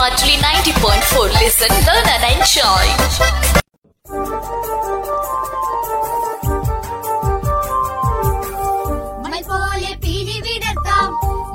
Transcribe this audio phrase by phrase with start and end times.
[0.00, 1.28] Monthly 90.4.
[1.40, 2.86] Listen, learn and enjoy.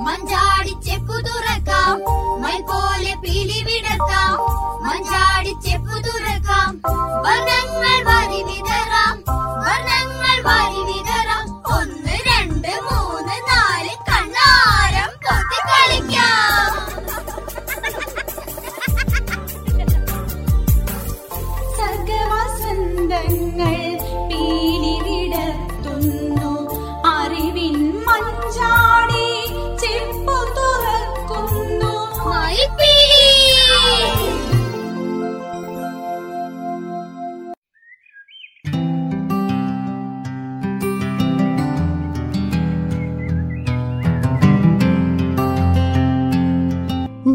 [0.06, 1.45] Manjadi செக்குதுர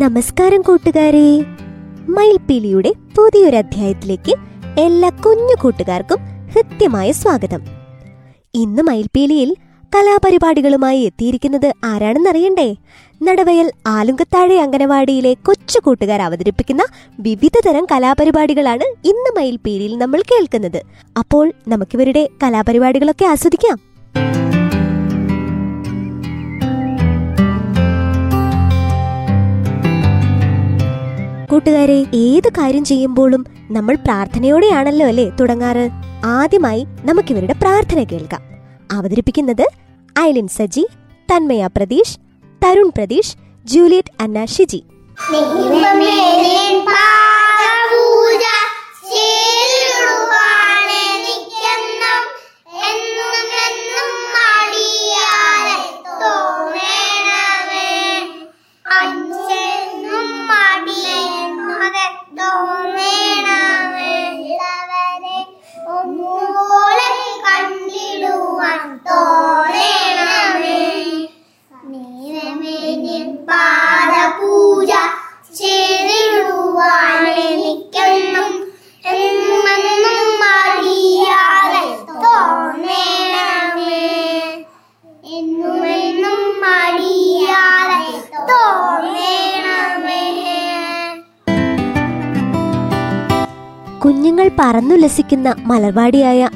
[0.03, 1.43] നമസ്കാരം കൂട്ടുകാരെ.
[2.09, 4.35] മയിൽപ്പീലിയുടെ പുതിയൊരു അധ്യായത്തിലേക്ക്
[4.81, 7.61] എല്ലാ കുഞ്ഞു കൂട്ടുകാർക്കും ഹൃദ്യമായ സ്വാഗതം.
[8.55, 9.57] ഇന്ന് മയിൽപ്പീലിയിൽ
[9.95, 12.75] കലാപരിപാടികളുമായി എത്തിയിരിക്കുന്നത് ആരാണെന്നറിയണ്ടേ?
[13.23, 16.83] നടവയൽ ആലുങ്കത്താഴെ അംഗനവാടിയിലെ കൊച്ചു കൂട്ടുകാർ അവതരിപ്പിക്കുന്ന
[17.21, 20.83] വിവിധ തരം കലാപരിപാടികളാണ് ഇന്ന് മയിൽപ്പീലിയിൽ നമ്മൾ കേൾക്കുന്നത്.
[21.19, 23.90] അപ്പോൾ നമുക്കിവരുടെ കലാപരിപാടികളൊക്കെ ആസ്വദിക്കാം.
[31.61, 35.91] കൂട്ടുകാരെ ഏത് കാര്യം ചെയ്യുമ്പോഴും നമ്മൾ പ്രാർത്ഥനയോടെയാണല്ലോ അല്ലേ തുടങ്ങാറ്?
[36.25, 38.43] ആദ്യമായി നമുക്കിവരുടെ പ്രാർത്ഥന കേൾക്കാം.
[38.93, 39.67] അവതരിപ്പിക്കുന്നത്
[40.19, 40.87] Aileen Saji
[41.33, 42.19] Tanmaya Pratheesh
[42.65, 44.83] Tarun Pratheesh Juliet Anna Shiji.
[73.51, 74.00] 妈
[94.05, 96.51] കുഞ്ഞുങ്ങൾ പറന്നുല്ലസിക്കുന്ന മലർവാടിയായ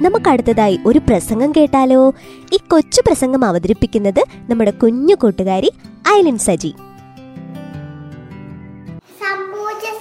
[0.00, 2.14] നമുക്ക് അടുത്തതായി ഒരു പ്രസംഗം കേട്ടാലോ?
[2.52, 5.72] ഈ കൊച്ചു പ്രസംഗം അവതരിപ്പിക്കുന്നത് നമ്മുടെ കുഞ്ഞു കൂട്ടുകാരി
[6.08, 6.74] ഐലിൻ സജി.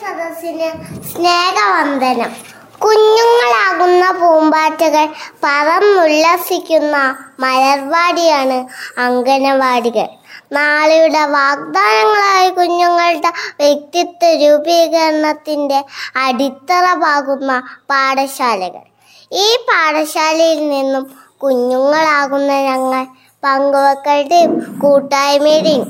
[0.01, 0.69] സദസ്സിന്
[1.15, 2.31] സ്നേഹവന്ദനം.
[2.79, 5.07] കുഞ്ഞുങ്ങളാകുന്ന പൂമ്പാറ്റകൾ
[5.43, 8.67] പറന്നുല്ലസിക്കുന്ന മലർവാടിയാണ്
[8.99, 10.18] അംഗനവാടികൾ.
[10.51, 15.79] നാളെയുടെ വാഗ്ദാനങ്ങളായ കുഞ്ഞുങ്ങളുടെ വ്യക്തിത്വ രൂപീകരണത്തിന്റെ
[16.15, 17.51] അടിത്തറ പാകുന്ന
[17.89, 18.83] പാഠശാലകൾ.
[19.31, 21.03] ഈ പാഠശാലയിൽ നിന്നും
[21.37, 23.03] കുഞ്ഞുങ്ങളാകുന്ന ഞങ്ങൾ
[23.43, 25.87] പങ്കുവെക്കളുടെയും കൂട്ടായ്മയുടെയും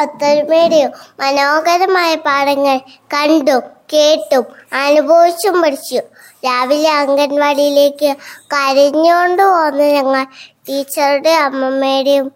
[0.00, 0.90] ഒത്തൊരുമയുടെയും
[1.20, 2.76] മനോഹരമായ പാഠങ്ങൾ
[3.14, 3.62] കണ്ടും
[3.92, 4.44] കേട്ടും
[4.84, 6.00] അനുഭവിച്ചും പഠിച്ചു.
[6.44, 8.10] രാവിലെ അംഗൻവാടിയിലേക്ക്
[8.54, 10.24] കരഞ്ഞുകൊണ്ട് പോകുന്ന ഞങ്ങൾ
[10.68, 12.26] ടീച്ചറുടെ അമ്മമ്മയുടെയും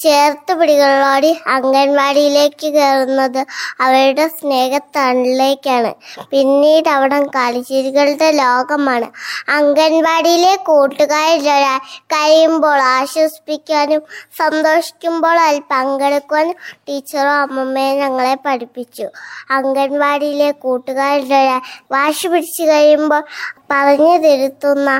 [0.00, 3.40] ചേർത്ത് പിടികളോടി അംഗൻവാടിയിലേക്ക് കയറുന്നത്
[3.80, 5.90] അവരുടെ സ്നേഹത്തണലിലേക്കാണ്
[6.30, 9.08] പിന്നീട് അവിടെ കളിച്ചിരികളുടെ ലോകമാണ്.
[9.48, 11.78] അംഗൻവാടിയിലെ കൂട്ടുകാരിലൊരാൾ
[12.14, 14.02] കഴിയുമ്പോൾ ആശ്വസിപ്പിക്കാനും
[14.38, 16.56] സന്തോഷിക്കുമ്പോൾ അതിൽ പങ്കെടുക്കുവാനും
[16.88, 19.06] ടീച്ചറും അമ്മമ്മയും ഞങ്ങളെ പഠിപ്പിച്ചു.
[19.50, 21.60] അംഗൻവാടിയിലെ കൂട്ടുകാരിലൊരാൾ
[21.92, 23.22] വാശി പിടിച്ചു കഴിയുമ്പോൾ
[23.70, 24.90] പറഞ്ഞു തിരുത്തുന്ന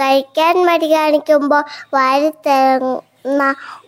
[0.00, 1.62] കഴിക്കാൻ മടി കാണിക്കുമ്പോൾ
[1.94, 2.30] വാരി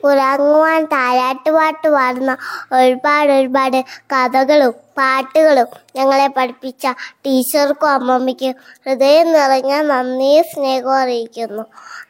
[0.04, 2.36] ഉറങ്ങുവാൻ താരാട്ടുപാട്ട് പാടുന്ന
[2.72, 5.66] ഒരുപാട് ഒരുപാട് കഥകളും പാട്ടുകളും
[5.96, 8.54] ഞങ്ങളെ പഠിപ്പിച്ച ടീച്ചർക്കും അമ്മമ്മയ്ക്കും
[8.86, 11.62] ഹൃദയം നിറഞ്ഞ നന്ദിയും സ്നേഹവും അറിയിക്കുന്നു.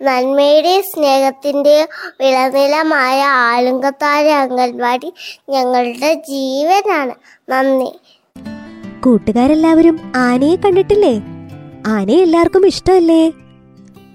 [0.02, 1.88] നന്മയുടെയും സ്നേഹത്തിന്റെയും
[2.20, 5.14] വിളനിലമായ ആലുങ്കത്താര അംഗൻവാടി
[5.48, 7.14] ഞങ്ങളുടെ ജീവനാണ്.
[7.50, 8.00] നന്ദി.
[9.00, 11.22] കൂട്ടുകാരെല്ലാവരും ആനയെ കണ്ടിട്ടില്ലേ?
[11.86, 13.32] ആനയെ എല്ലാവർക്കും ഇഷ്ടമല്ലേ?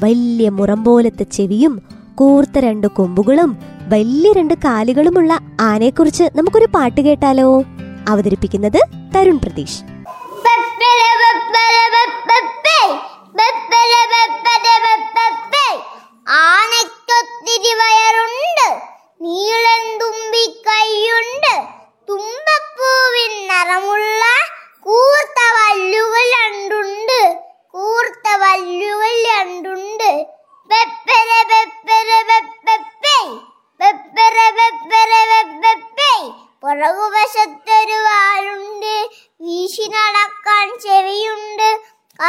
[0.03, 3.57] വലിയ മുറം പോലത്തെ ചെവിയും കൂർത്ത രണ്ട് കൊമ്പുകളും
[3.89, 7.63] വലിയ രണ്ട് കാലുകളുമുള്ള ആനയെക്കുറിച്ച് നമുക്കൊരു പാട്ട് കേട്ടാലോ?
[8.07, 8.79] അവതരിപ്പിക്കുന്നത്
[9.15, 9.81] തരുൺ പ്രതീഷ്.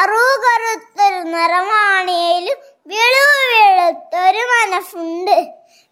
[0.00, 2.58] അറുകറുത്തൊരു നിറമാണേലും
[2.92, 5.36] വെളുവ് വെളുത്തൊരു മനസ്സുണ്ട്.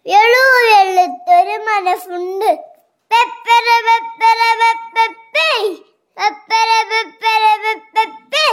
[0.05, 2.49] വെളുവ് വെളുത്തൊരു മനസ്സുണ്ട്.
[3.11, 4.41] പെപ്പര പെപ്പര
[4.95, 5.49] പെപ്പേ
[6.17, 7.43] പെപ്പര പെപ്പര
[7.95, 8.47] പെപ്പേ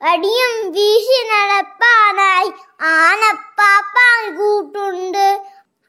[0.00, 2.50] വടിയും വീശി നടപ്പാനായി
[2.96, 5.26] ആനപ്പാപ്പാൻ കൂട്ടുണ്ട്.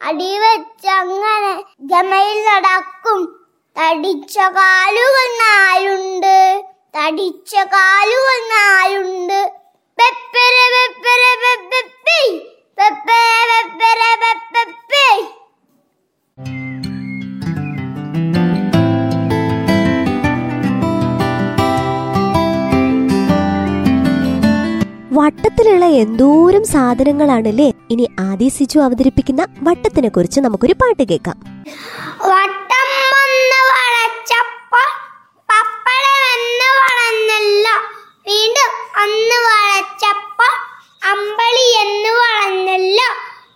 [0.01, 1.53] അടിവച്ചങ്ങനെ
[1.91, 3.19] ഗമയിൽ നടക്കും.
[3.75, 6.37] തടിച്ച കാലുകൾ നാലുണ്ട്
[6.93, 9.39] തടിച്ച കാലു വന്നാലുണ്ട്
[9.97, 11.23] പെപ്പര പെപ്പര
[11.71, 12.21] പെപ്പേ
[12.77, 13.49] പെപ്പര
[13.79, 14.01] പെപ്പര
[14.53, 15.05] പെപ്പേ
[25.17, 27.73] വട്ടത്തിലുള്ള എന്തോരം സാധനങ്ങളാണല്ലേ?
[27.91, 31.37] ഇനി ആദി സിജു അവതരിപ്പിക്കുന്ന വട്ടത്തിനെ കുറിച്ച് നമുക്കൊരു പാട്ട് കേൾക്കാം.
[38.29, 40.47] വീണ്ടും അന്ന് വളച്ചപ്പോ
[41.01, 43.07] അമ്പളി എന്ന് വളഞ്ഞല്ലോ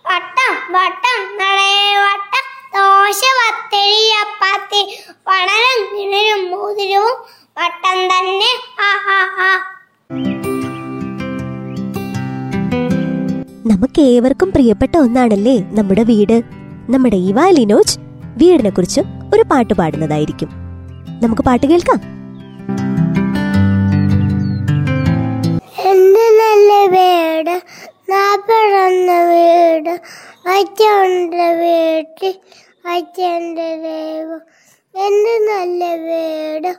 [0.06, 2.44] വട്ടം വട്ടം നടയെ വട്ടം
[2.74, 4.80] ദോശ പത്തരി അപ്പാത്തി
[5.26, 7.16] പണരം കിണരും മോതിരവും
[7.56, 8.50] വട്ടം തന്നെ
[8.80, 9.50] ആ ആ ആ.
[13.66, 16.36] നമുക്ക് ഏവർക്കും പ്രിയപ്പെട്ട ഒന്നാണല്ലേ നമ്മുടെ വീട്.
[16.88, 17.96] നമ്മുടെ ഇവാ ലിനോജ്
[18.36, 19.00] വീടിനെ കുറിച്ച്
[19.34, 20.50] ഒരു പാട്ട് പാടുന്നതായിരിക്കും.
[21.22, 21.98] നമുക്ക് പാട്ട് കേൾക്കാം.
[26.92, 27.54] വീട്
[28.10, 29.94] നാപ്പറന്ന വീട്
[30.54, 32.34] അച്ഛന്റെ വീട്ടിൽ
[32.94, 34.40] അച്ഛന്റെ ദൈവം.
[34.94, 36.70] എന്ത് നല്ല വീട്.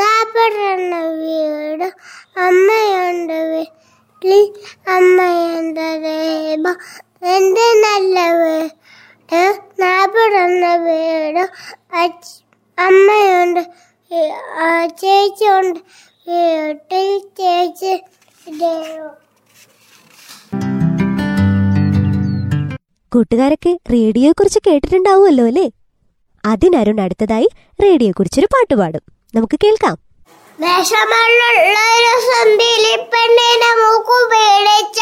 [0.00, 1.86] നാപ്പറന്ന വീട്
[2.46, 4.40] അമ്മയുണ്ട് വീട്ടിൽ
[4.96, 6.76] അമ്മയുണ്ട് ദൈവം.
[7.36, 8.78] എന്ത് നല്ല വീട്.
[9.82, 11.42] നാപ്പറന്ന വീട്
[12.78, 13.62] അമ്മയുണ്ട്
[15.02, 15.80] ചേച്ചിയുണ്ട്
[16.28, 17.08] വീട്ടിൽ
[17.38, 17.92] ചേച്ചി
[23.14, 25.66] കൂട്ടുകാരൊക്കെ റേഡിയോയെ കുറിച്ച് കേട്ടിട്ടുണ്ടാവുമല്ലോ അല്ലേ?
[26.44, 29.02] അതിനരുൺ അടുത്തതായി റേഡിയോയെ കുറിച്ചൊരു പാട്ട് പാടും.
[29.34, 29.96] നമുക്ക് കേൾക്കാം
[32.26, 35.00] സന്ധിയിലെ പെണ്ണിനെ മൂക്കു പേടിച്ച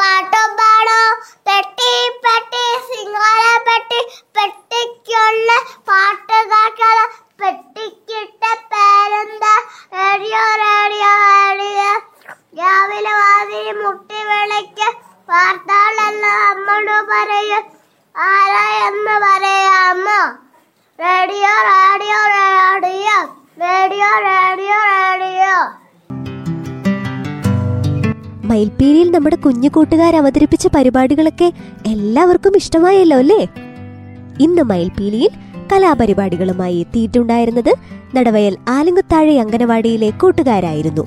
[0.00, 1.00] പാട്ടോ പാടോ
[1.48, 1.90] പെട്ടി
[2.24, 4.00] പെട്ടി സിംഗാര പെട്ടി
[4.36, 5.50] പെട്ടിക്കുള്ള
[5.90, 6.98] പാട്ട് കേൾക്കല
[7.40, 9.54] പെട്ടിക്കിട്ട പേരെന്താ
[9.96, 11.12] റേഡിയോ റേഡിയോ
[11.60, 11.90] റേഡിയോ
[12.60, 14.80] രാവിലെ വാതിൽ മുട്ടി വിളിക്ക
[15.28, 17.62] വാർത്തകളല്ല അമ്മോട് പറയും.
[19.22, 20.36] പറയാമോ?
[21.00, 23.28] Radio radio radio.
[23.60, 25.70] Radio radio radio.
[29.12, 31.52] നമ്മുടെ കുഞ്ഞു കൂട്ടുകാർ അവതരിപ്പിച്ച പരിപാടികളൊക്കെ
[31.86, 33.48] എല്ലാവർക്കും ഇഷ്ടമായല്ലോ അല്ലേ?
[34.40, 35.30] ഇന്ന് മയിൽപ്പീലിയിൽ
[35.72, 37.74] കലാപരിപാടികളുമായി എത്തിയിട്ടുണ്ടായിരുന്നത്
[38.16, 41.06] നടവയൽ ആലിങ്കുത്താഴെ അംഗനവാടിയിലെ കൂട്ടുകാരായിരുന്നു.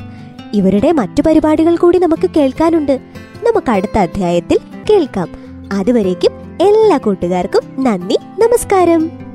[0.54, 3.00] ഇവരുടെ മറ്റു പരിപാടികൾ കൂടി നമുക്ക് കേൾക്കാനുണ്ട്.
[3.44, 4.60] നമുക്ക് അടുത്ത അധ്യായത്തിൽ
[4.90, 5.47] കേൾക്കാം.
[5.74, 9.27] അതുവരേക്കും എല്ലാ കൂട്ടുകാർക്കും നന്ദി നമസ്കാരം.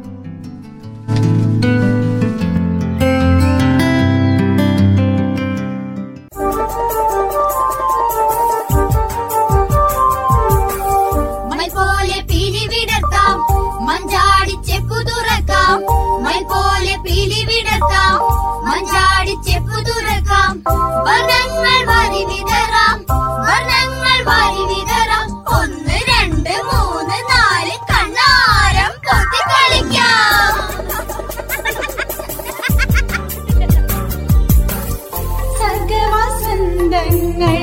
[37.03, 37.57] തങ്ങൾ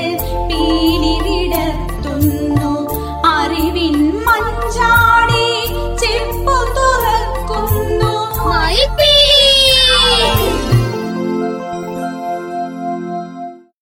[0.48, 2.72] പീലിവിടത്തുന്നു.
[3.26, 5.09] അറിവിൻ മഞ്ചാ